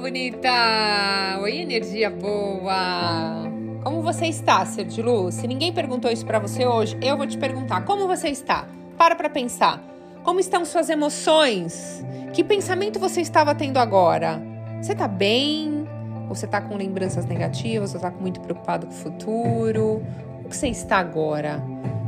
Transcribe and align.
bonita! 0.00 1.38
Oi, 1.42 1.58
energia 1.58 2.08
boa! 2.08 3.42
Como 3.84 4.00
você 4.00 4.26
está, 4.26 4.64
ser 4.64 4.84
de 4.84 5.02
luz? 5.02 5.34
Se 5.34 5.46
ninguém 5.46 5.74
perguntou 5.74 6.10
isso 6.10 6.24
para 6.24 6.38
você 6.38 6.66
hoje, 6.66 6.96
eu 7.02 7.18
vou 7.18 7.26
te 7.26 7.36
perguntar: 7.36 7.84
como 7.84 8.06
você 8.06 8.28
está? 8.28 8.66
Para 8.96 9.14
para 9.14 9.28
pensar. 9.28 9.78
Como 10.22 10.40
estão 10.40 10.64
suas 10.64 10.88
emoções? 10.88 12.02
Que 12.32 12.42
pensamento 12.42 12.98
você 12.98 13.20
estava 13.20 13.54
tendo 13.54 13.76
agora? 13.76 14.40
Você 14.80 14.94
tá 14.94 15.06
bem? 15.06 15.86
Ou 16.28 16.34
você 16.34 16.46
tá 16.46 16.62
com 16.62 16.76
lembranças 16.76 17.26
negativas? 17.26 17.94
Ou 17.94 18.00
tá 18.00 18.10
muito 18.10 18.40
preocupado 18.40 18.86
com 18.86 18.92
o 18.92 18.96
futuro? 18.96 20.02
O 20.42 20.48
que 20.48 20.56
você 20.56 20.68
está 20.68 20.96
agora? 20.96 21.62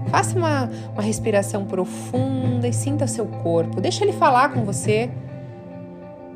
Faça 0.08 0.36
uma, 0.36 0.70
uma 0.94 1.02
respiração 1.02 1.66
profunda 1.66 2.66
e 2.66 2.72
sinta 2.72 3.06
seu 3.06 3.26
corpo. 3.26 3.82
Deixa 3.82 4.02
ele 4.02 4.14
falar 4.14 4.50
com 4.50 4.64
você. 4.64 5.10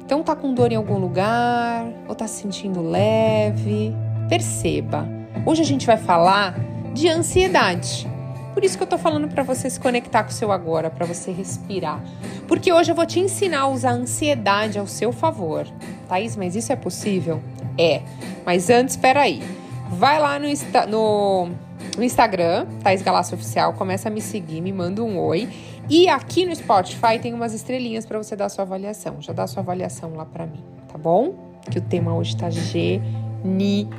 Então 0.07 0.23
tá 0.23 0.37
com 0.37 0.55
dor 0.55 0.71
em 0.71 0.77
algum 0.77 0.99
lugar 0.99 1.85
ou 2.07 2.15
tá 2.15 2.29
se 2.29 2.43
sentindo 2.43 2.81
leve? 2.81 3.93
Perceba. 4.29 5.05
Hoje 5.45 5.63
a 5.63 5.65
gente 5.65 5.85
vai 5.85 5.97
falar 5.97 6.57
de 6.95 7.09
ansiedade. 7.09 8.09
Por 8.55 8.63
isso 8.63 8.79
que 8.79 8.85
eu 8.85 8.87
tô 8.87 8.97
falando 8.97 9.27
para 9.27 9.43
você 9.43 9.69
se 9.69 9.81
conectar 9.81 10.23
com 10.23 10.31
o 10.31 10.33
seu 10.33 10.53
agora, 10.53 10.91
para 10.91 11.05
você 11.05 11.33
respirar. 11.33 12.01
Porque 12.47 12.73
hoje 12.73 12.93
eu 12.93 12.95
vou 12.95 13.05
te 13.05 13.19
ensinar 13.19 13.63
a 13.63 13.67
usar 13.67 13.91
a 13.91 13.95
ansiedade 13.95 14.79
ao 14.79 14.87
seu 14.87 15.13
favor. 15.13 15.67
Thaís, 16.09 16.37
mas 16.37 16.55
isso 16.55 16.73
é 16.73 16.77
possível? 16.77 17.43
É. 17.77 18.01
Mas 18.47 18.71
antes, 18.71 18.95
espera 18.95 19.23
aí. 19.23 19.43
Vai 19.91 20.21
lá 20.21 20.39
no, 20.39 20.47
no, 20.89 21.49
no 21.97 22.05
Instagram, 22.05 22.67
Thaís 22.81 23.03
Galácio 23.03 23.35
Oficial, 23.35 23.73
começa 23.73 24.09
a 24.09 24.11
me 24.11 24.21
seguir, 24.21 24.61
me 24.61 24.73
manda 24.73 25.03
um 25.03 25.19
oi. 25.19 25.49
E 25.89 26.09
aqui 26.09 26.45
no 26.45 26.55
Spotify 26.55 27.19
tem 27.21 27.33
umas 27.33 27.55
estrelinhas 27.55 28.05
para 28.05 28.19
você 28.19 28.35
dar 28.35 28.49
sua 28.49 28.63
avaliação. 28.63 29.23
Já 29.23 29.33
dá 29.33 29.47
sua 29.47 29.63
avaliação 29.63 30.15
lá 30.15 30.25
para 30.25 30.45
mim, 30.45 30.65
tá 30.89 30.99
bom? 30.99 31.35
Que 31.71 31.79
o 31.79 31.81
tema 31.81 32.13
hoje 32.15 32.37
tá 32.37 32.51
genial. 32.51 33.95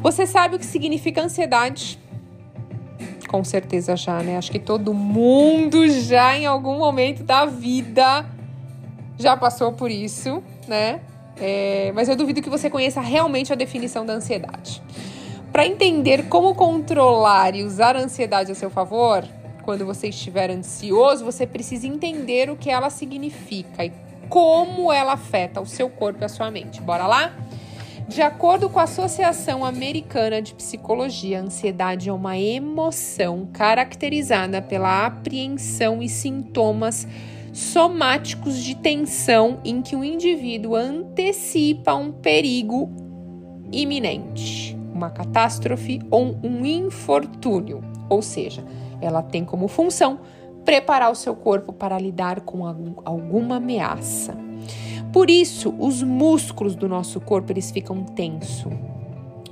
Você 0.00 0.26
sabe 0.26 0.56
o 0.56 0.58
que 0.58 0.64
significa 0.64 1.22
ansiedade? 1.22 1.98
Com 3.28 3.44
certeza 3.44 3.94
já, 3.94 4.22
né? 4.22 4.38
Acho 4.38 4.50
que 4.50 4.58
todo 4.58 4.94
mundo 4.94 5.86
já 5.88 6.36
em 6.36 6.46
algum 6.46 6.78
momento 6.78 7.22
da 7.22 7.44
vida 7.44 8.24
já 9.18 9.36
passou 9.36 9.72
por 9.72 9.90
isso, 9.90 10.42
né? 10.66 11.00
É, 11.36 11.92
mas 11.94 12.08
eu 12.08 12.16
duvido 12.16 12.40
que 12.40 12.48
você 12.48 12.70
conheça 12.70 13.02
realmente 13.02 13.52
a 13.52 13.56
definição 13.56 14.06
da 14.06 14.14
ansiedade. 14.14 14.82
Para 15.52 15.66
entender 15.66 16.28
como 16.28 16.54
controlar 16.54 17.54
e 17.54 17.62
usar 17.62 17.96
a 17.96 18.00
ansiedade 18.00 18.50
a 18.50 18.54
seu 18.54 18.70
favor, 18.70 19.24
quando 19.62 19.86
você 19.86 20.08
estiver 20.08 20.50
ansioso, 20.50 21.24
você 21.24 21.46
precisa 21.46 21.86
entender 21.86 22.50
o 22.50 22.56
que 22.56 22.70
ela 22.70 22.90
significa 22.90 23.84
e 23.84 23.92
como 24.28 24.92
ela 24.92 25.12
afeta 25.12 25.60
o 25.60 25.66
seu 25.66 25.88
corpo 25.88 26.22
e 26.22 26.24
a 26.24 26.28
sua 26.28 26.50
mente. 26.50 26.80
Bora 26.80 27.06
lá? 27.06 27.32
De 28.08 28.20
acordo 28.20 28.68
com 28.68 28.78
a 28.78 28.82
Associação 28.82 29.64
Americana 29.64 30.42
de 30.42 30.54
Psicologia, 30.54 31.38
a 31.38 31.42
ansiedade 31.42 32.08
é 32.08 32.12
uma 32.12 32.36
emoção 32.36 33.48
caracterizada 33.52 34.60
pela 34.60 35.06
apreensão 35.06 36.02
e 36.02 36.08
sintomas 36.08 37.06
somáticos 37.52 38.56
de 38.62 38.74
tensão 38.74 39.60
em 39.64 39.82
que 39.82 39.94
o 39.94 40.02
indivíduo 40.02 40.74
antecipa 40.74 41.94
um 41.94 42.10
perigo 42.10 42.90
iminente, 43.70 44.76
uma 44.92 45.10
catástrofe 45.10 46.00
ou 46.10 46.36
um 46.42 46.66
infortúnio, 46.66 47.82
ou 48.08 48.20
seja, 48.20 48.64
ela 49.02 49.22
tem 49.22 49.44
como 49.44 49.68
função 49.68 50.20
preparar 50.64 51.10
o 51.10 51.14
seu 51.14 51.34
corpo 51.34 51.72
para 51.72 51.98
lidar 51.98 52.40
com 52.40 52.66
alguma 53.04 53.56
ameaça. 53.56 54.36
Por 55.12 55.28
isso, 55.28 55.74
os 55.78 56.02
músculos 56.02 56.74
do 56.74 56.88
nosso 56.88 57.20
corpo 57.20 57.52
eles 57.52 57.70
ficam 57.70 58.02
tensos. 58.02 58.72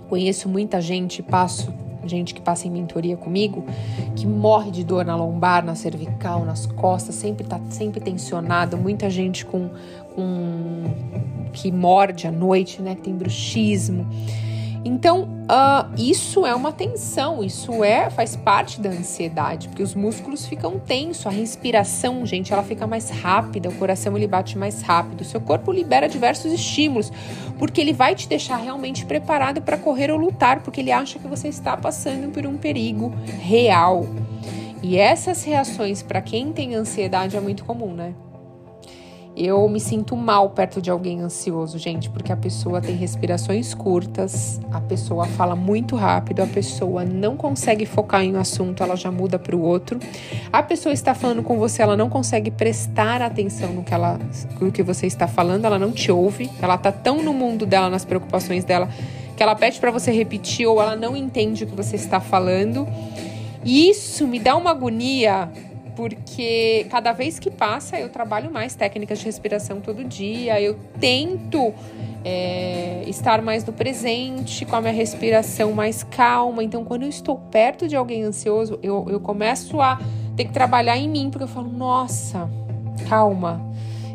Conheço 0.08 0.48
muita 0.48 0.80
gente, 0.80 1.22
passo 1.22 1.72
gente 2.06 2.34
que 2.34 2.40
passa 2.40 2.66
em 2.66 2.70
mentoria 2.70 3.16
comigo, 3.16 3.64
que 4.16 4.26
morre 4.26 4.70
de 4.70 4.84
dor 4.84 5.04
na 5.04 5.16
lombar, 5.16 5.64
na 5.64 5.74
cervical, 5.74 6.44
nas 6.44 6.66
costas, 6.66 7.14
sempre 7.14 7.46
tá 7.46 7.60
sempre 7.70 8.00
tensionado, 8.00 8.76
muita 8.76 9.10
gente 9.10 9.44
com, 9.44 9.70
com 10.14 10.84
que 11.52 11.70
morde 11.70 12.26
à 12.26 12.32
noite, 12.32 12.80
né, 12.80 12.94
que 12.94 13.02
tem 13.02 13.14
bruxismo. 13.14 14.06
Então, 14.82 15.24
uh, 15.24 15.92
isso 15.98 16.46
é 16.46 16.54
uma 16.54 16.72
tensão, 16.72 17.44
isso 17.44 17.84
é 17.84 18.08
faz 18.08 18.34
parte 18.34 18.80
da 18.80 18.88
ansiedade, 18.88 19.68
porque 19.68 19.82
os 19.82 19.94
músculos 19.94 20.46
ficam 20.46 20.78
tensos, 20.78 21.26
a 21.26 21.30
respiração, 21.30 22.24
gente, 22.24 22.50
ela 22.52 22.62
fica 22.62 22.86
mais 22.86 23.10
rápida, 23.10 23.68
o 23.68 23.74
coração 23.74 24.16
ele 24.16 24.26
bate 24.26 24.56
mais 24.56 24.80
rápido, 24.80 25.20
o 25.20 25.24
seu 25.24 25.40
corpo 25.40 25.70
libera 25.70 26.08
diversos 26.08 26.50
estímulos, 26.50 27.12
porque 27.58 27.80
ele 27.80 27.92
vai 27.92 28.14
te 28.14 28.26
deixar 28.26 28.56
realmente 28.56 29.04
preparado 29.04 29.60
para 29.60 29.76
correr 29.76 30.10
ou 30.10 30.18
lutar, 30.18 30.62
porque 30.62 30.80
ele 30.80 30.92
acha 30.92 31.18
que 31.18 31.28
você 31.28 31.48
está 31.48 31.76
passando 31.76 32.32
por 32.32 32.46
um 32.46 32.56
perigo 32.56 33.12
real. 33.42 34.06
E 34.82 34.96
essas 34.96 35.44
reações 35.44 36.02
para 36.02 36.22
quem 36.22 36.52
tem 36.52 36.74
ansiedade 36.74 37.36
é 37.36 37.40
muito 37.40 37.66
comum, 37.66 37.92
né? 37.92 38.14
Eu 39.36 39.68
me 39.68 39.78
sinto 39.78 40.16
mal 40.16 40.50
perto 40.50 40.82
de 40.82 40.90
alguém 40.90 41.20
ansioso, 41.20 41.78
gente, 41.78 42.10
porque 42.10 42.32
a 42.32 42.36
pessoa 42.36 42.80
tem 42.80 42.96
respirações 42.96 43.72
curtas, 43.72 44.60
a 44.72 44.80
pessoa 44.80 45.24
fala 45.24 45.54
muito 45.54 45.94
rápido, 45.94 46.40
a 46.40 46.46
pessoa 46.46 47.04
não 47.04 47.36
consegue 47.36 47.86
focar 47.86 48.22
em 48.22 48.34
um 48.34 48.40
assunto, 48.40 48.82
ela 48.82 48.96
já 48.96 49.10
muda 49.10 49.38
para 49.38 49.54
o 49.54 49.62
outro. 49.62 50.00
A 50.52 50.62
pessoa 50.62 50.92
está 50.92 51.14
falando 51.14 51.44
com 51.44 51.58
você, 51.58 51.80
ela 51.80 51.96
não 51.96 52.10
consegue 52.10 52.50
prestar 52.50 53.22
atenção 53.22 53.72
no 53.72 53.84
que, 53.84 53.94
ela, 53.94 54.18
no 54.60 54.72
que 54.72 54.82
você 54.82 55.06
está 55.06 55.28
falando, 55.28 55.64
ela 55.64 55.78
não 55.78 55.92
te 55.92 56.10
ouve, 56.10 56.50
ela 56.60 56.76
tá 56.76 56.90
tão 56.90 57.22
no 57.22 57.32
mundo 57.32 57.64
dela, 57.64 57.88
nas 57.88 58.04
preocupações 58.04 58.64
dela, 58.64 58.88
que 59.36 59.42
ela 59.42 59.54
pede 59.54 59.78
para 59.78 59.92
você 59.92 60.10
repetir 60.10 60.66
ou 60.66 60.82
ela 60.82 60.96
não 60.96 61.16
entende 61.16 61.64
o 61.64 61.66
que 61.68 61.74
você 61.74 61.94
está 61.94 62.20
falando. 62.20 62.86
E 63.64 63.88
isso 63.88 64.26
me 64.26 64.38
dá 64.38 64.56
uma 64.56 64.70
agonia 64.70 65.48
porque 66.00 66.86
cada 66.88 67.12
vez 67.12 67.38
que 67.38 67.50
passa 67.50 68.00
eu 68.00 68.08
trabalho 68.08 68.50
mais 68.50 68.74
técnicas 68.74 69.18
de 69.18 69.26
respiração 69.26 69.82
todo 69.82 70.02
dia, 70.02 70.58
eu 70.58 70.74
tento 70.98 71.74
é, 72.24 73.04
estar 73.06 73.42
mais 73.42 73.66
no 73.66 73.72
presente, 73.74 74.64
com 74.64 74.76
a 74.76 74.80
minha 74.80 74.94
respiração 74.94 75.72
mais 75.72 76.02
calma. 76.02 76.64
Então, 76.64 76.86
quando 76.86 77.02
eu 77.02 77.08
estou 77.10 77.36
perto 77.36 77.86
de 77.86 77.96
alguém 77.96 78.22
ansioso, 78.22 78.78
eu, 78.82 79.04
eu 79.10 79.20
começo 79.20 79.78
a 79.78 80.00
ter 80.38 80.46
que 80.46 80.52
trabalhar 80.54 80.96
em 80.96 81.06
mim, 81.06 81.28
porque 81.28 81.44
eu 81.44 81.48
falo, 81.48 81.68
nossa, 81.68 82.48
calma. 83.06 83.60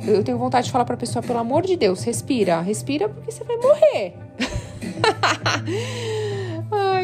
Eu, 0.03 0.15
eu 0.15 0.23
tenho 0.23 0.39
vontade 0.39 0.65
de 0.65 0.71
falar 0.71 0.85
para 0.85 0.95
a 0.95 0.97
pessoa, 0.97 1.21
pelo 1.21 1.37
amor 1.37 1.67
de 1.67 1.75
Deus, 1.75 2.03
respira, 2.03 2.61
respira 2.61 3.07
porque 3.07 3.31
você 3.31 3.43
vai 3.43 3.57
morrer. 3.57 4.15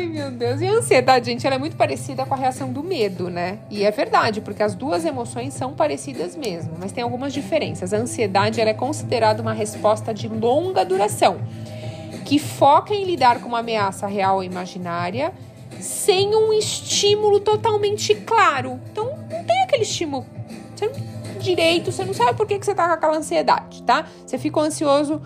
Ai, 0.02 0.08
meu 0.08 0.32
Deus. 0.32 0.60
E 0.62 0.66
a 0.66 0.72
ansiedade, 0.72 1.28
gente, 1.28 1.46
ela 1.46 1.58
é 1.58 1.60
muito 1.60 1.76
parecida 1.76 2.26
com 2.26 2.34
a 2.34 2.38
reação 2.38 2.74
do 2.74 2.82
medo, 2.82 3.30
né? 3.30 3.60
E 3.70 3.86
é 3.86 3.92
verdade, 3.92 4.42
porque 4.42 4.64
as 4.64 4.74
duas 4.74 5.06
emoções 5.06 5.54
são 5.54 5.74
parecidas 5.74 6.36
mesmo, 6.36 6.72
mas 6.80 6.92
tem 6.92 7.04
algumas 7.04 7.32
diferenças. 7.32 7.94
A 7.94 7.98
ansiedade, 7.98 8.60
ela 8.60 8.72
é 8.72 8.74
considerada 8.74 9.44
uma 9.44 9.54
resposta 9.54 10.12
de 10.12 10.28
longa 10.28 10.84
duração, 10.84 11.40
que 12.26 12.40
foca 12.40 12.96
em 12.96 13.06
lidar 13.06 13.42
com 13.42 13.48
uma 13.48 13.60
ameaça 13.60 14.08
real 14.08 14.38
ou 14.38 14.44
imaginária 14.44 15.32
sem 15.80 16.36
um 16.36 16.52
estímulo 16.52 17.40
totalmente 17.40 18.16
claro. 18.16 18.80
Então, 18.92 19.06
não 19.06 19.44
tem 19.44 19.62
aquele 19.64 19.84
estímulo. 19.84 20.26
Você 20.76 20.88
não 20.88 20.94
tem 20.94 21.04
direito, 21.40 21.92
você 21.92 22.04
não 22.04 22.14
sabe 22.16 22.36
por 22.36 22.48
que, 22.48 22.58
você 22.58 22.74
tá 22.74 22.88
com 22.88 22.94
aquela 22.94 23.18
ansiedade, 23.18 23.84
tá? 23.84 24.08
Você 24.26 24.40
ficou 24.40 24.64
ansioso 24.64 25.22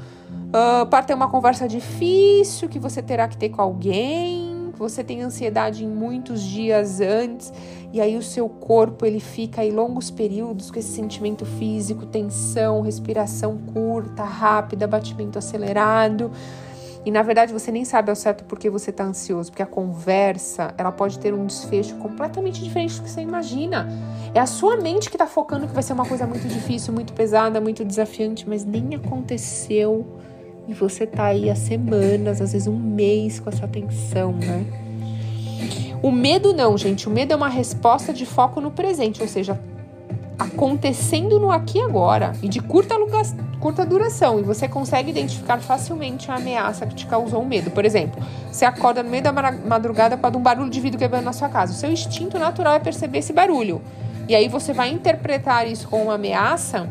Uh, 0.45 0.85
para 0.85 1.03
ter 1.03 1.13
uma 1.13 1.27
conversa 1.27 1.67
difícil 1.67 2.69
que 2.69 2.79
você 2.79 3.01
terá 3.01 3.27
que 3.27 3.35
ter 3.35 3.49
com 3.49 3.61
alguém, 3.61 4.44
você 4.79 5.03
tem 5.03 5.21
ansiedade 5.21 5.83
em 5.83 5.87
muitos 5.87 6.41
dias 6.41 6.99
antes, 7.01 7.51
e 7.93 8.01
aí 8.01 8.17
o 8.17 8.21
seu 8.21 8.49
corpo 8.49 9.05
ele 9.05 9.19
fica 9.19 9.61
aí 9.61 9.71
longos 9.71 10.11
períodos 10.11 10.69
com 10.69 10.77
esse 10.77 10.91
sentimento 10.93 11.45
físico, 11.45 12.05
tensão, 12.05 12.81
respiração 12.81 13.57
curta, 13.57 14.23
rápida, 14.23 14.87
batimento 14.87 15.37
acelerado. 15.37 16.31
E 17.05 17.11
na 17.11 17.21
verdade 17.21 17.53
você 17.53 17.71
nem 17.71 17.85
sabe 17.85 18.09
ao 18.09 18.15
certo 18.15 18.43
por 18.45 18.57
que 18.57 18.67
você 18.69 18.89
está 18.89 19.03
ansioso, 19.03 19.51
porque 19.51 19.61
a 19.61 19.67
conversa 19.67 20.73
ela 20.75 20.91
pode 20.91 21.19
ter 21.19 21.33
um 21.33 21.45
desfecho 21.45 21.95
completamente 21.97 22.63
diferente 22.63 22.95
do 22.95 23.03
que 23.03 23.09
você 23.11 23.21
imagina. 23.21 23.87
É 24.33 24.39
a 24.39 24.47
sua 24.47 24.75
mente 24.77 25.09
que 25.09 25.15
está 25.15 25.27
focando 25.27 25.67
que 25.67 25.73
vai 25.73 25.83
ser 25.83 25.93
uma 25.93 26.05
coisa 26.05 26.25
muito 26.25 26.47
difícil, 26.47 26.91
muito 26.91 27.13
pesada, 27.13 27.61
muito 27.61 27.85
desafiante, 27.85 28.49
mas 28.49 28.65
nem 28.65 28.95
aconteceu 28.95 30.05
e 30.67 30.73
você 30.73 31.05
tá 31.05 31.25
aí 31.25 31.49
há 31.49 31.55
semanas, 31.55 32.41
às 32.41 32.51
vezes 32.51 32.67
um 32.67 32.77
mês 32.77 33.39
com 33.39 33.49
essa 33.49 33.67
tensão, 33.67 34.33
né? 34.33 34.65
O 36.01 36.11
medo 36.11 36.53
não, 36.53 36.77
gente. 36.77 37.07
O 37.07 37.11
medo 37.11 37.33
é 37.33 37.35
uma 37.35 37.49
resposta 37.49 38.13
de 38.13 38.25
foco 38.25 38.59
no 38.61 38.71
presente, 38.71 39.21
ou 39.21 39.27
seja, 39.27 39.59
acontecendo 40.37 41.39
no 41.39 41.51
aqui 41.51 41.77
e 41.77 41.81
agora 41.81 42.33
e 42.41 42.49
de 42.49 42.59
curta, 42.59 42.95
curta 43.59 43.85
duração. 43.85 44.39
E 44.39 44.43
você 44.43 44.67
consegue 44.67 45.09
identificar 45.09 45.59
facilmente 45.59 46.29
a 46.29 46.35
ameaça 46.35 46.85
que 46.85 46.95
te 46.95 47.05
causou 47.05 47.41
o 47.41 47.45
medo. 47.45 47.71
Por 47.71 47.85
exemplo, 47.85 48.21
você 48.51 48.65
acorda 48.65 49.01
no 49.01 49.09
meio 49.09 49.23
da 49.23 49.31
madrugada 49.31 50.17
com 50.17 50.37
um 50.37 50.41
barulho 50.41 50.69
de 50.69 50.79
vidro 50.79 50.99
quebrando 50.99 51.25
na 51.25 51.33
sua 51.33 51.49
casa. 51.49 51.73
O 51.73 51.75
seu 51.75 51.91
instinto 51.91 52.37
natural 52.37 52.75
é 52.75 52.79
perceber 52.79 53.19
esse 53.19 53.33
barulho. 53.33 53.81
E 54.27 54.35
aí 54.35 54.47
você 54.47 54.73
vai 54.73 54.89
interpretar 54.89 55.67
isso 55.67 55.87
como 55.87 56.05
uma 56.05 56.15
ameaça 56.15 56.89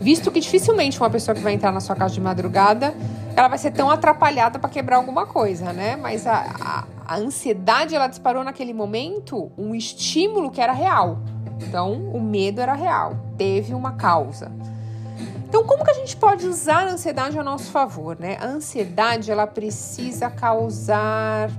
Visto 0.00 0.30
que 0.30 0.40
dificilmente 0.40 0.98
uma 0.98 1.10
pessoa 1.10 1.34
que 1.34 1.40
vai 1.40 1.52
entrar 1.52 1.72
na 1.72 1.80
sua 1.80 1.96
casa 1.96 2.14
de 2.14 2.20
madrugada, 2.20 2.94
ela 3.34 3.48
vai 3.48 3.58
ser 3.58 3.72
tão 3.72 3.90
atrapalhada 3.90 4.58
para 4.58 4.70
quebrar 4.70 4.96
alguma 4.96 5.26
coisa, 5.26 5.72
né? 5.72 5.96
Mas 5.96 6.26
a, 6.26 6.44
a, 6.60 6.84
a 7.06 7.16
ansiedade, 7.16 7.94
ela 7.94 8.06
disparou 8.06 8.44
naquele 8.44 8.72
momento 8.72 9.50
um 9.58 9.74
estímulo 9.74 10.50
que 10.50 10.60
era 10.60 10.72
real. 10.72 11.18
Então, 11.60 11.94
o 12.12 12.20
medo 12.20 12.60
era 12.60 12.74
real, 12.74 13.16
teve 13.36 13.74
uma 13.74 13.92
causa. 13.92 14.52
Então, 15.48 15.64
como 15.64 15.84
que 15.84 15.90
a 15.90 15.94
gente 15.94 16.16
pode 16.16 16.46
usar 16.46 16.86
a 16.86 16.92
ansiedade 16.92 17.38
a 17.38 17.42
nosso 17.42 17.70
favor, 17.70 18.16
né? 18.20 18.36
A 18.40 18.46
ansiedade, 18.46 19.30
ela 19.30 19.46
precisa 19.46 20.30
causar 20.30 21.50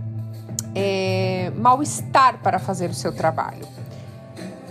é, 0.76 1.52
mal-estar 1.56 2.38
para 2.42 2.60
fazer 2.60 2.90
o 2.90 2.94
seu 2.94 3.12
trabalho. 3.12 3.68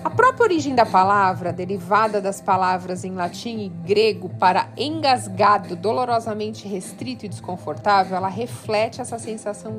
A 0.05 0.11
própria 0.11 0.45
origem 0.45 0.75
da 0.75 0.87
palavra, 0.87 1.53
derivada 1.53 2.21
das 2.21 2.41
palavras 2.41 3.05
em 3.05 3.13
latim 3.13 3.59
e 3.59 3.69
grego 3.69 4.29
para 4.39 4.69
engasgado, 4.77 5.75
dolorosamente 5.75 6.69
restrito 6.69 7.27
e 7.27 7.29
desconfortável, 7.29 8.17
ela 8.17 8.29
reflete 8.29 9.01
essa 9.01 9.19
sensação 9.19 9.79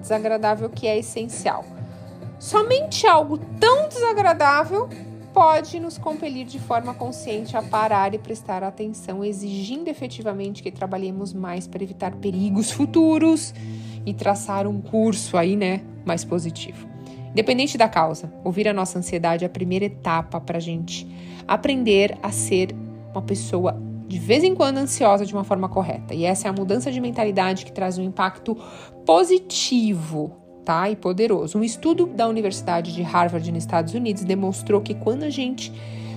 desagradável 0.00 0.70
que 0.70 0.86
é 0.86 0.98
essencial. 0.98 1.64
Somente 2.38 3.06
algo 3.06 3.36
tão 3.60 3.88
desagradável 3.88 4.88
pode 5.34 5.78
nos 5.78 5.98
compelir 5.98 6.46
de 6.46 6.58
forma 6.58 6.94
consciente 6.94 7.56
a 7.56 7.62
parar 7.62 8.14
e 8.14 8.18
prestar 8.18 8.64
atenção, 8.64 9.22
exigindo 9.22 9.88
efetivamente 9.88 10.62
que 10.62 10.70
trabalhemos 10.70 11.34
mais 11.34 11.66
para 11.66 11.82
evitar 11.82 12.12
perigos 12.16 12.70
futuros 12.72 13.52
e 14.06 14.14
traçar 14.14 14.66
um 14.66 14.80
curso 14.80 15.36
aí, 15.36 15.56
né, 15.56 15.82
mais 16.06 16.24
positivo. 16.24 16.88
Independente 17.38 17.78
da 17.78 17.88
causa, 17.88 18.32
ouvir 18.42 18.66
a 18.66 18.72
nossa 18.72 18.98
ansiedade 18.98 19.44
é 19.44 19.46
a 19.46 19.48
primeira 19.48 19.84
etapa 19.84 20.40
para 20.40 20.56
a 20.56 20.60
gente 20.60 21.06
aprender 21.46 22.18
a 22.20 22.32
ser 22.32 22.74
uma 23.12 23.22
pessoa 23.22 23.80
de 24.08 24.18
vez 24.18 24.42
em 24.42 24.56
quando 24.56 24.78
ansiosa 24.78 25.24
de 25.24 25.32
uma 25.32 25.44
forma 25.44 25.68
correta. 25.68 26.12
E 26.14 26.24
essa 26.24 26.48
é 26.48 26.50
a 26.50 26.52
mudança 26.52 26.90
de 26.90 27.00
mentalidade 27.00 27.64
que 27.64 27.70
traz 27.70 27.96
um 27.96 28.02
impacto 28.02 28.56
positivo 29.06 30.32
tá? 30.64 30.90
e 30.90 30.96
poderoso. 30.96 31.58
Um 31.58 31.62
estudo 31.62 32.08
da 32.08 32.26
Universidade 32.26 32.92
de 32.92 33.02
Harvard 33.02 33.52
nos 33.52 33.62
Estados 33.62 33.94
Unidos 33.94 34.24
demonstrou 34.24 34.80
que 34.80 34.94
quando 34.94 35.22
a 35.22 35.30
gente 35.30 35.72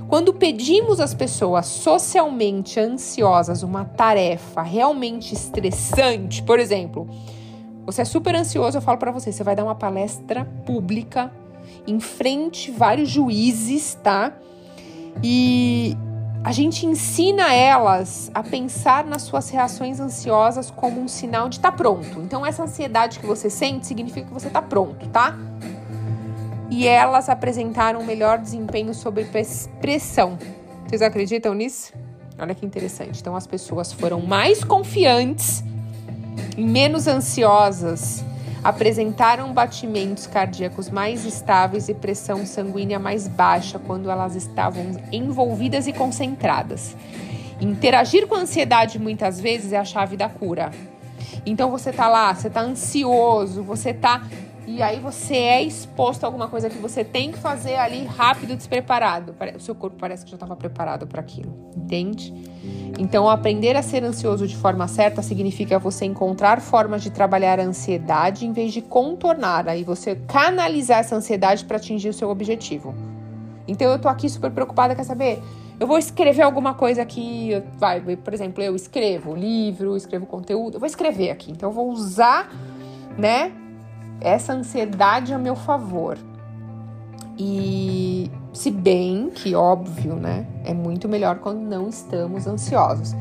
quando 0.08 0.34
pedimos 0.34 1.00
às 1.00 1.14
pessoas 1.14 1.68
socialmente 1.68 2.80
ansiosas 2.80 3.62
uma 3.62 3.86
tarefa 3.86 4.64
realmente 4.64 5.36
estressante, 5.36 6.42
por 6.42 6.60
exemplo, 6.60 7.08
você 7.86 8.02
é 8.02 8.06
super 8.06 8.36
ansioso, 8.36 8.78
eu 8.78 8.82
falo 8.82 8.98
para 8.98 9.12
você, 9.12 9.32
você 9.32 9.44
vai 9.44 9.56
dar 9.56 9.64
uma 9.64 9.76
palestra 9.76 10.46
pública 10.66 11.32
em 11.88 12.00
frente 12.00 12.72
vários 12.72 13.10
juízes, 13.10 13.98
tá? 14.04 14.34
E 15.24 15.98
a 16.44 16.52
gente 16.52 16.86
ensina 16.86 17.54
elas 17.54 18.32
a 18.34 18.42
pensar 18.42 19.06
nas 19.06 19.24
suas 19.24 19.50
reações 19.50 20.00
ansiosas 20.00 20.72
como 20.72 21.00
um 21.02 21.08
sinal 21.08 21.50
de 21.50 21.58
estar 21.58 21.72
tá 21.72 21.78
pronto. 21.78 22.20
Então 22.22 22.46
essa 22.46 22.64
ansiedade 22.64 23.20
que 23.20 23.26
você 23.26 23.50
sente 23.50 23.86
significa 23.86 24.28
que 24.28 24.34
você 24.34 24.48
está 24.48 24.62
pronto, 24.62 25.08
tá? 25.10 25.38
E 26.70 26.88
elas 26.88 27.30
apresentaram 27.30 28.00
um 28.00 28.06
melhor 28.06 28.38
desempenho 28.38 28.94
sob 28.94 29.28
pressão. 29.82 30.38
Vocês 30.88 31.02
acreditam 31.02 31.54
nisso? 31.54 31.94
Olha 32.40 32.56
que 32.56 32.66
interessante. 32.66 33.20
Então 33.20 33.36
as 33.36 33.46
pessoas 33.46 33.92
foram 33.92 34.22
mais 34.22 34.64
confiantes 34.64 35.64
menos 36.58 37.08
ansiosas 37.08 38.24
apresentaram 38.64 39.54
batimentos 39.54 40.28
cardíacos 40.28 40.90
mais 40.90 41.26
estáveis 41.26 41.90
e 41.90 41.94
pressão 41.94 42.46
sanguínea 42.46 43.00
mais 43.00 43.28
baixa 43.28 43.80
quando 43.80 44.10
elas 44.10 44.36
estavam 44.36 44.86
envolvidas 45.12 45.88
e 45.88 45.94
concentradas. 45.94 46.96
Interagir 47.60 48.28
com 48.28 48.36
a 48.36 48.40
ansiedade 48.40 49.00
muitas 49.00 49.40
vezes 49.40 49.74
é 49.74 49.78
a 49.78 49.86
chave 49.86 50.16
da 50.16 50.30
cura. 50.30 50.72
Então 51.46 51.72
você 51.72 51.92
tá 51.92 52.08
lá, 52.08 52.34
você 52.34 52.50
tá 52.50 52.62
ansioso, 52.62 53.64
você 53.64 53.94
tá 53.94 54.22
e 54.78 54.82
aí 54.82 55.00
você 55.00 55.36
é 55.36 55.62
exposto 55.62 56.24
a 56.24 56.28
alguma 56.28 56.48
coisa 56.48 56.70
que 56.70 56.78
você 56.78 57.04
tem 57.04 57.32
que 57.32 57.38
fazer 57.38 57.76
ali 57.76 58.06
rápido, 58.06 58.56
despreparado. 58.56 59.36
O 59.56 59.60
seu 59.60 59.76
corpo 59.76 59.98
parece 60.00 60.24
que 60.24 60.32
já 60.32 60.36
estava 60.36 60.56
preparado 60.56 61.06
para 61.06 61.20
aquilo, 61.20 61.54
entende? 61.76 62.34
Então, 62.98 63.30
aprender 63.30 63.76
a 63.76 63.82
ser 63.82 64.04
ansioso 64.04 64.48
de 64.48 64.56
forma 64.56 64.88
certa 64.88 65.22
significa 65.22 65.78
você 65.78 66.06
encontrar 66.06 66.62
formas 66.62 67.04
de 67.04 67.10
trabalhar 67.10 67.60
a 67.60 67.64
ansiedade 67.64 68.46
em 68.46 68.54
vez 68.54 68.72
de 68.72 68.82
contornar, 68.82 69.68
aí 69.68 69.84
você 69.84 70.16
canalizar 70.16 71.00
essa 71.00 71.16
ansiedade 71.16 71.66
para 71.66 71.78
atingir 71.78 72.10
o 72.10 72.14
seu 72.14 72.30
objetivo. 72.30 72.96
Então, 73.68 73.92
eu 73.92 74.00
tô 74.00 74.08
aqui 74.08 74.30
super 74.30 74.52
preocupada, 74.52 74.96
quer 74.96 75.04
saber? 75.04 75.42
Eu 75.80 75.88
vou 75.88 75.98
escrever 75.98 76.44
alguma 76.44 76.74
coisa 76.74 77.02
aqui, 77.02 77.62
vai, 77.78 78.00
por 78.00 78.34
exemplo, 78.34 78.64
eu 78.64 78.76
escrevo 78.76 79.36
livro, 79.36 79.98
escrevo 79.98 80.26
conteúdo, 80.26 80.76
eu 80.76 80.80
vou 80.80 80.88
escrever 80.88 81.32
aqui. 81.32 81.52
Então, 81.52 81.70
eu 81.70 81.74
vou 81.74 81.90
usar, 81.90 82.52
né, 83.18 83.52
essa 84.22 84.54
ansiedade 84.54 85.34
a 85.34 85.38
meu 85.38 85.56
favor. 85.56 86.18
E 87.38 88.30
se 88.54 88.70
bem 88.70 89.32
que, 89.34 89.56
óbvio, 89.56 90.16
né, 90.16 90.46
é 90.64 90.74
muito 90.74 91.10
melhor 91.10 91.40
quando 91.40 91.62
não 91.62 91.90
estamos 91.90 92.46
ansiosos. 92.46 93.16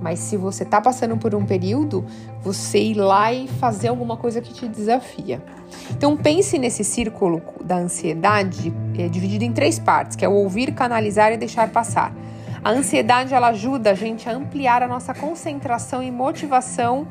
Mas 0.00 0.18
se 0.18 0.36
você 0.36 0.62
está 0.62 0.80
passando 0.80 1.16
por 1.16 1.34
um 1.34 1.44
período, 1.44 2.04
você 2.42 2.78
ir 2.78 2.94
lá 2.94 3.32
e 3.32 3.48
fazer 3.48 3.88
alguma 3.88 4.16
coisa 4.16 4.40
que 4.40 4.52
te 4.52 4.68
desafia. 4.68 5.42
Então 5.90 6.16
pense 6.16 6.58
nesse 6.58 6.84
círculo 6.84 7.42
da 7.64 7.76
ansiedade 7.76 8.72
é, 8.98 9.08
dividido 9.08 9.44
em 9.44 9.52
três 9.52 9.78
partes, 9.78 10.16
que 10.16 10.24
é 10.24 10.28
o 10.28 10.32
ouvir, 10.32 10.72
canalizar 10.72 11.32
e 11.32 11.36
deixar 11.36 11.70
passar. 11.70 12.14
A 12.62 12.70
ansiedade 12.70 13.32
ela 13.32 13.48
ajuda 13.48 13.90
a 13.90 13.94
gente 13.94 14.28
a 14.28 14.32
ampliar 14.32 14.82
a 14.82 14.88
nossa 14.88 15.14
concentração 15.14 16.02
e 16.02 16.10
motivação 16.10 17.06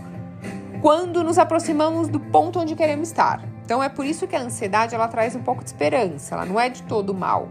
quando 0.85 1.23
nos 1.23 1.39
aproximamos 1.39 2.07
do 2.07 2.19
ponto 2.19 2.59
onde 2.59 2.75
queremos 2.75 3.07
estar. 3.07 3.41
Então 3.63 3.81
é 3.81 3.89
por 3.89 4.05
isso 4.05 4.27
que 4.27 4.35
a 4.35 4.39
ansiedade 4.39 4.93
ela 4.93 5.07
traz 5.07 5.35
um 5.35 5.41
pouco 5.41 5.63
de 5.63 5.71
esperança, 5.71 6.35
ela 6.35 6.45
não 6.45 6.59
é 6.59 6.69
de 6.69 6.83
todo 6.83 7.11
mal. 7.11 7.49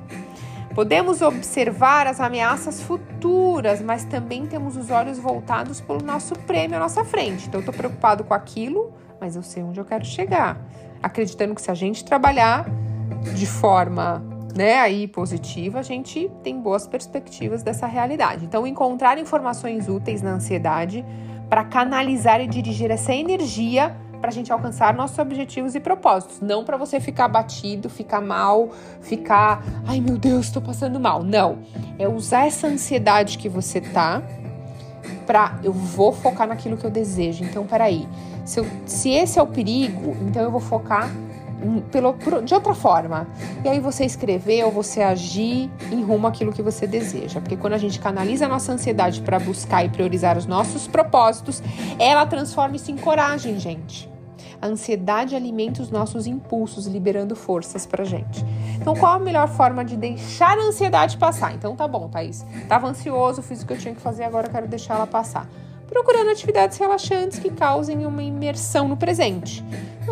Podemos 0.72 1.20
observar 1.20 2.06
as 2.06 2.20
ameaças 2.20 2.80
futuras, 2.80 3.82
mas 3.82 4.04
também 4.04 4.46
temos 4.46 4.76
os 4.76 4.88
olhos 4.88 5.18
voltados 5.18 5.80
para 5.80 5.96
o 5.96 6.00
nosso 6.00 6.38
prêmio 6.46 6.76
à 6.76 6.78
nossa 6.78 7.04
frente. 7.04 7.48
Então 7.48 7.58
eu 7.58 7.62
estou 7.62 7.74
preocupado 7.74 8.22
com 8.22 8.34
aquilo, 8.34 8.92
mas 9.20 9.34
eu 9.34 9.42
sei 9.42 9.64
onde 9.64 9.80
eu 9.80 9.84
quero 9.84 10.04
chegar, 10.04 10.56
acreditando 11.02 11.56
que 11.56 11.62
se 11.62 11.72
a 11.72 11.74
gente 11.74 12.04
trabalhar 12.04 12.66
de 13.34 13.46
forma 13.46 14.22
né, 14.54 14.78
aí 14.78 15.08
positiva, 15.08 15.80
a 15.80 15.82
gente 15.82 16.30
tem 16.44 16.60
boas 16.60 16.86
perspectivas 16.86 17.64
dessa 17.64 17.88
realidade. 17.88 18.44
Então, 18.44 18.64
encontrar 18.64 19.18
informações 19.18 19.88
úteis 19.88 20.22
na 20.22 20.30
ansiedade 20.30 21.04
para 21.48 21.64
canalizar 21.64 22.40
e 22.40 22.46
dirigir 22.46 22.90
essa 22.90 23.12
energia 23.12 23.94
para 24.20 24.30
a 24.30 24.32
gente 24.32 24.50
alcançar 24.50 24.94
nossos 24.94 25.18
objetivos 25.18 25.74
e 25.74 25.80
propósitos, 25.80 26.40
não 26.40 26.64
para 26.64 26.78
você 26.78 26.98
ficar 26.98 27.28
batido, 27.28 27.90
ficar 27.90 28.22
mal, 28.22 28.70
ficar, 29.02 29.62
ai 29.86 30.00
meu 30.00 30.16
Deus, 30.16 30.46
estou 30.46 30.62
passando 30.62 30.98
mal. 30.98 31.22
Não, 31.22 31.58
é 31.98 32.08
usar 32.08 32.46
essa 32.46 32.66
ansiedade 32.66 33.36
que 33.36 33.50
você 33.50 33.82
tá 33.82 34.22
para 35.26 35.58
eu 35.62 35.72
vou 35.72 36.12
focar 36.12 36.46
naquilo 36.46 36.76
que 36.76 36.84
eu 36.86 36.90
desejo. 36.90 37.44
Então, 37.44 37.66
peraí, 37.66 38.08
se, 38.44 38.60
eu, 38.60 38.66
se 38.86 39.10
esse 39.10 39.38
é 39.38 39.42
o 39.42 39.46
perigo, 39.46 40.16
então 40.22 40.42
eu 40.42 40.50
vou 40.50 40.60
focar 40.60 41.10
pelo, 41.90 42.16
de 42.42 42.54
outra 42.54 42.74
forma. 42.74 43.26
E 43.64 43.68
aí 43.68 43.80
você 43.80 44.04
escrever 44.04 44.64
ou 44.64 44.70
você 44.70 45.02
agir 45.02 45.70
em 45.90 46.02
rumo 46.02 46.26
àquilo 46.26 46.52
que 46.52 46.62
você 46.62 46.86
deseja. 46.86 47.40
Porque 47.40 47.56
quando 47.56 47.74
a 47.74 47.78
gente 47.78 47.98
canaliza 47.98 48.46
a 48.46 48.48
nossa 48.48 48.72
ansiedade 48.72 49.20
para 49.22 49.38
buscar 49.38 49.84
e 49.84 49.88
priorizar 49.88 50.36
os 50.36 50.46
nossos 50.46 50.86
propósitos, 50.86 51.62
ela 51.98 52.26
transforma 52.26 52.76
isso 52.76 52.90
em 52.90 52.96
coragem, 52.96 53.58
gente. 53.58 54.12
A 54.60 54.66
ansiedade 54.66 55.36
alimenta 55.36 55.82
os 55.82 55.90
nossos 55.90 56.26
impulsos, 56.26 56.86
liberando 56.86 57.36
forças 57.36 57.84
pra 57.84 58.02
gente. 58.02 58.42
Então, 58.80 58.94
qual 58.94 59.14
a 59.14 59.18
melhor 59.18 59.46
forma 59.48 59.84
de 59.84 59.96
deixar 59.96 60.56
a 60.56 60.62
ansiedade 60.62 61.18
passar? 61.18 61.54
Então, 61.54 61.76
tá 61.76 61.86
bom, 61.86 62.08
Thaís. 62.08 62.46
Tava 62.66 62.86
ansioso, 62.86 63.42
fiz 63.42 63.62
o 63.62 63.66
que 63.66 63.74
eu 63.74 63.78
tinha 63.78 63.94
que 63.94 64.00
fazer, 64.00 64.24
agora 64.24 64.48
quero 64.48 64.66
deixar 64.66 64.94
ela 64.94 65.06
passar 65.06 65.48
procurando 65.94 66.30
atividades 66.30 66.76
relaxantes 66.78 67.38
que 67.38 67.50
causem 67.50 68.04
uma 68.04 68.22
imersão 68.22 68.88
no 68.88 68.96
presente. 68.96 69.64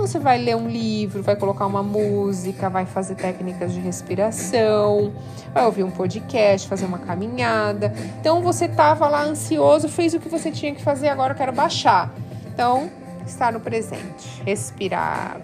Você 0.02 0.18
vai 0.18 0.36
ler 0.36 0.56
um 0.56 0.66
livro, 0.66 1.22
vai 1.22 1.36
colocar 1.36 1.64
uma 1.64 1.80
música, 1.80 2.68
vai 2.68 2.84
fazer 2.84 3.14
técnicas 3.14 3.72
de 3.72 3.78
respiração, 3.78 5.12
vai 5.54 5.64
ouvir 5.64 5.84
um 5.84 5.92
podcast, 5.92 6.66
fazer 6.66 6.86
uma 6.86 6.98
caminhada. 6.98 7.94
Então 8.20 8.42
você 8.42 8.64
estava 8.64 9.06
lá 9.06 9.22
ansioso, 9.22 9.88
fez 9.88 10.12
o 10.12 10.18
que 10.18 10.28
você 10.28 10.50
tinha 10.50 10.74
que 10.74 10.82
fazer, 10.82 11.08
agora 11.08 11.34
eu 11.34 11.36
quero 11.36 11.52
baixar. 11.52 12.12
Então, 12.52 12.90
estar 13.24 13.52
no 13.52 13.60
presente, 13.60 14.42
respirar 14.44 15.40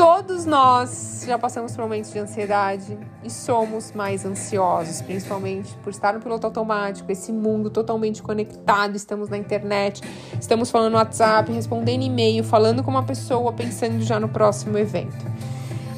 Todos 0.00 0.46
nós 0.46 1.24
já 1.26 1.38
passamos 1.38 1.76
por 1.76 1.82
momentos 1.82 2.10
de 2.10 2.18
ansiedade 2.18 2.98
e 3.22 3.28
somos 3.28 3.92
mais 3.92 4.24
ansiosos, 4.24 5.02
principalmente 5.02 5.74
por 5.82 5.90
estar 5.90 6.14
no 6.14 6.20
piloto 6.20 6.46
automático, 6.46 7.12
esse 7.12 7.30
mundo 7.30 7.68
totalmente 7.68 8.22
conectado, 8.22 8.96
estamos 8.96 9.28
na 9.28 9.36
internet, 9.36 10.00
estamos 10.40 10.70
falando 10.70 10.92
no 10.92 10.96
WhatsApp, 10.96 11.52
respondendo 11.52 12.00
e-mail, 12.02 12.42
falando 12.42 12.82
com 12.82 12.90
uma 12.90 13.02
pessoa, 13.02 13.52
pensando 13.52 14.00
já 14.00 14.18
no 14.18 14.26
próximo 14.26 14.78
evento. 14.78 15.18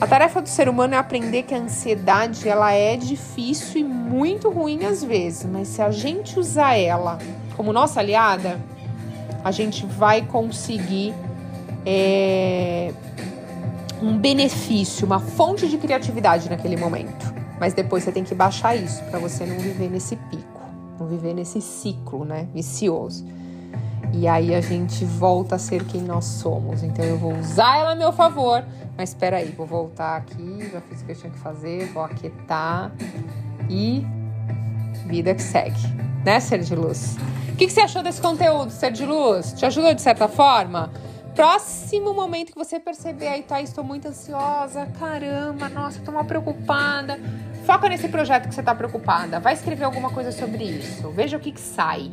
A 0.01 0.07
tarefa 0.09 0.43
do 0.43 0.49
ser 0.49 0.69
humano 0.69 0.97
é 0.97 0.99
aprender 0.99 1.45
que 1.45 1.55
a 1.55 1.59
ansiedade 1.59 2.49
ela 2.49 2.73
é 2.73 2.97
difícil 2.97 3.83
e 3.83 3.85
muito 3.85 4.51
ruim 4.51 4.85
às 4.85 5.05
vezes, 5.05 5.49
mas 5.49 5.69
se 5.69 5.81
a 5.81 5.93
gente 5.93 6.41
usar 6.41 6.75
ela 6.75 7.19
como 7.57 7.73
nossa 7.73 8.01
aliada, 8.01 8.59
a 9.45 9.53
gente 9.53 9.87
vai 9.87 10.23
conseguir 10.23 11.15
é, 11.87 12.93
um 14.03 14.19
benefício, 14.19 15.07
uma 15.07 15.21
fonte 15.21 15.69
de 15.69 15.79
criatividade 15.79 16.51
naquele 16.51 16.77
momento. 16.77 17.33
Mas 17.61 17.73
depois 17.73 18.03
você 18.03 18.11
tem 18.11 18.25
que 18.25 18.35
baixar 18.35 18.75
isso 18.75 19.03
para 19.05 19.19
você 19.21 19.47
não 19.47 19.57
viver 19.59 19.89
nesse 19.89 20.17
pico, 20.17 20.61
não 20.99 21.07
viver 21.07 21.33
nesse 21.33 21.61
ciclo, 21.61 22.25
né, 22.25 22.49
vicioso. 22.53 23.25
E 24.13 24.27
aí 24.27 24.55
a 24.55 24.61
gente 24.61 25.05
volta 25.05 25.55
a 25.55 25.59
ser 25.59 25.85
quem 25.85 26.03
nós 26.03 26.25
somos. 26.25 26.83
Então 26.83 27.05
eu 27.05 27.17
vou 27.17 27.33
usar 27.39 27.79
ela 27.79 27.93
a 27.93 27.95
meu 27.95 28.13
favor. 28.13 28.65
Mas 28.97 29.11
espera 29.11 29.39
aí, 29.39 29.55
vou 29.57 29.67
voltar 29.67 30.17
aqui, 30.17 30.69
já 30.71 30.81
fiz 30.81 31.01
o 31.01 31.05
que 31.05 31.13
eu 31.13 31.17
tinha 31.17 31.33
que 31.33 31.39
fazer, 31.39 31.87
vou 31.93 32.03
aquietar 32.03 32.93
e 33.71 34.05
vida 35.07 35.35
que 35.35 35.43
segue. 35.43 35.81
Né, 36.25 36.41
Ser 36.41 36.59
de 36.59 36.75
Luz? 36.75 37.17
O 37.53 37.57
que, 37.57 37.67
que 37.67 37.73
você 37.73 37.81
achou 37.81 38.03
desse 38.03 38.21
conteúdo, 38.21 38.71
Ser 38.71 38.93
de 38.93 39.07
Luz? 39.07 39.53
Te 39.55 39.65
ajudou 39.65 39.95
de 39.95 40.03
certa 40.03 40.29
forma? 40.29 40.91
Próximo 41.35 42.13
momento 42.13 42.53
que 42.53 42.59
você 42.59 42.79
perceber 42.79 43.29
aí, 43.29 43.43
tá, 43.43 43.61
estou 43.61 43.83
muito 43.83 44.09
ansiosa, 44.09 44.87
caramba, 44.99 45.69
nossa, 45.69 45.99
estou 45.99 46.13
mal 46.13 46.25
preocupada. 46.25 47.19
Foca 47.65 47.89
nesse 47.89 48.09
projeto 48.09 48.49
que 48.49 48.55
você 48.55 48.61
está 48.61 48.75
preocupada. 48.75 49.41
Vai 49.41 49.55
escrever 49.55 49.85
alguma 49.85 50.11
coisa 50.11 50.31
sobre 50.31 50.65
isso. 50.65 51.09
Veja 51.11 51.37
o 51.37 51.41
que, 51.41 51.53
que 51.53 51.61
sai. 51.61 52.11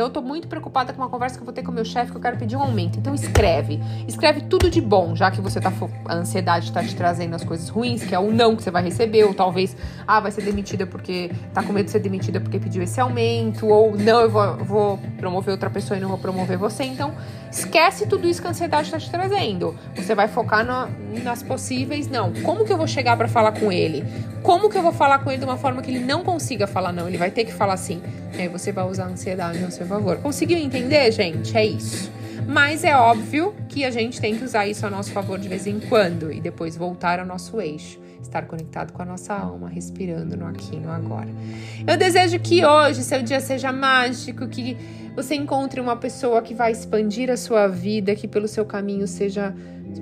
Então 0.00 0.08
eu 0.08 0.12
tô 0.14 0.22
muito 0.22 0.48
preocupada 0.48 0.94
com 0.94 1.02
uma 1.02 1.10
conversa 1.10 1.36
que 1.36 1.42
eu 1.42 1.44
vou 1.44 1.52
ter 1.52 1.62
com 1.62 1.70
o 1.70 1.74
meu 1.74 1.84
chefe 1.84 2.10
que 2.10 2.16
eu 2.16 2.22
quero 2.22 2.38
pedir 2.38 2.56
um 2.56 2.62
aumento. 2.62 2.98
Então 2.98 3.14
escreve. 3.14 3.78
Escreve 4.08 4.40
tudo 4.40 4.70
de 4.70 4.80
bom, 4.80 5.14
já 5.14 5.30
que 5.30 5.42
você 5.42 5.60
tá 5.60 5.70
a 6.06 6.14
ansiedade 6.14 6.72
tá 6.72 6.82
te 6.82 6.96
trazendo 6.96 7.36
as 7.36 7.44
coisas 7.44 7.68
ruins, 7.68 8.02
que 8.02 8.14
é 8.14 8.18
o 8.18 8.32
não 8.32 8.56
que 8.56 8.62
você 8.62 8.70
vai 8.70 8.82
receber, 8.82 9.24
ou 9.24 9.34
talvez 9.34 9.76
ah, 10.08 10.18
vai 10.18 10.30
ser 10.30 10.40
demitida 10.40 10.86
porque 10.86 11.30
tá 11.52 11.62
com 11.62 11.74
medo 11.74 11.84
de 11.84 11.90
ser 11.90 11.98
demitida 11.98 12.40
porque 12.40 12.58
pediu 12.58 12.82
esse 12.82 12.98
aumento, 12.98 13.66
ou 13.66 13.94
não, 13.94 14.22
eu 14.22 14.30
vou, 14.30 14.56
vou 14.64 14.98
promover 15.18 15.52
outra 15.52 15.68
pessoa 15.68 15.98
e 15.98 16.00
não 16.00 16.08
vou 16.08 16.16
promover 16.16 16.56
você. 16.56 16.82
Então, 16.82 17.12
esquece 17.52 18.06
tudo 18.06 18.26
isso 18.26 18.40
que 18.40 18.46
a 18.46 18.52
ansiedade 18.52 18.90
tá 18.90 18.98
te 18.98 19.10
trazendo. 19.10 19.76
Você 19.94 20.14
vai 20.14 20.28
focar 20.28 20.64
nas 21.22 21.42
possíveis 21.42 22.08
não. 22.08 22.32
Como 22.42 22.64
que 22.64 22.72
eu 22.72 22.78
vou 22.78 22.86
chegar 22.86 23.18
para 23.18 23.28
falar 23.28 23.52
com 23.52 23.70
ele? 23.70 24.02
Como 24.42 24.70
que 24.70 24.78
eu 24.78 24.82
vou 24.82 24.92
falar 24.92 25.18
com 25.18 25.30
ele 25.30 25.38
de 25.38 25.44
uma 25.44 25.56
forma 25.56 25.82
que 25.82 25.90
ele 25.90 26.00
não 26.00 26.24
consiga 26.24 26.66
falar 26.66 26.92
não? 26.92 27.06
Ele 27.06 27.18
vai 27.18 27.30
ter 27.30 27.44
que 27.44 27.52
falar 27.52 27.76
sim. 27.76 28.00
E 28.34 28.42
aí 28.42 28.48
você 28.48 28.72
vai 28.72 28.86
usar 28.86 29.04
a 29.04 29.08
ansiedade 29.08 29.62
ao 29.62 29.70
seu 29.70 29.86
favor. 29.86 30.16
Conseguiu 30.18 30.58
entender, 30.58 31.10
gente? 31.12 31.56
É 31.56 31.64
isso. 31.64 32.10
Mas 32.46 32.82
é 32.84 32.96
óbvio 32.96 33.54
que 33.68 33.84
a 33.84 33.90
gente 33.90 34.20
tem 34.20 34.36
que 34.36 34.44
usar 34.44 34.66
isso 34.66 34.86
a 34.86 34.90
nosso 34.90 35.12
favor 35.12 35.38
de 35.38 35.48
vez 35.48 35.66
em 35.66 35.78
quando 35.78 36.32
e 36.32 36.40
depois 36.40 36.76
voltar 36.76 37.20
ao 37.20 37.26
nosso 37.26 37.60
eixo. 37.60 38.00
Estar 38.20 38.46
conectado 38.46 38.92
com 38.92 39.02
a 39.02 39.04
nossa 39.04 39.34
alma, 39.34 39.68
respirando 39.68 40.36
no 40.36 40.46
aqui 40.46 40.76
e 40.76 40.80
no 40.80 40.90
agora. 40.90 41.28
Eu 41.86 41.96
desejo 41.96 42.38
que 42.38 42.64
hoje 42.64 43.02
seu 43.02 43.22
dia 43.22 43.40
seja 43.40 43.72
mágico, 43.72 44.46
que 44.46 44.76
você 45.14 45.34
encontre 45.34 45.80
uma 45.80 45.96
pessoa 45.96 46.42
que 46.42 46.54
vai 46.54 46.72
expandir 46.72 47.30
a 47.30 47.36
sua 47.36 47.66
vida, 47.66 48.14
que 48.14 48.28
pelo 48.28 48.48
seu 48.48 48.64
caminho 48.64 49.06
seja 49.06 49.54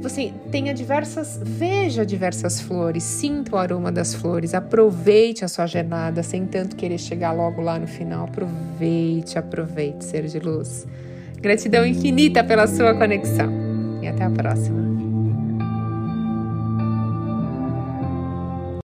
você 0.02 0.32
tenha 0.50 0.74
diversas, 0.74 1.40
veja 1.42 2.04
diversas 2.04 2.60
flores, 2.60 3.02
sinta 3.02 3.56
o 3.56 3.58
aroma 3.58 3.90
das 3.90 4.14
flores, 4.14 4.54
aproveite 4.54 5.44
a 5.44 5.48
sua 5.48 5.66
jornada 5.66 6.22
sem 6.22 6.46
tanto 6.46 6.76
querer 6.76 6.98
chegar 6.98 7.32
logo 7.32 7.62
lá 7.62 7.78
no 7.78 7.86
final. 7.86 8.24
Aproveite, 8.24 9.38
aproveite, 9.38 10.04
ser 10.04 10.26
de 10.26 10.38
luz. 10.38 10.86
Gratidão 11.40 11.86
infinita 11.86 12.44
pela 12.44 12.66
sua 12.66 12.94
conexão 12.94 13.50
e 14.02 14.08
até 14.08 14.24
a 14.24 14.30
próxima. 14.30 15.07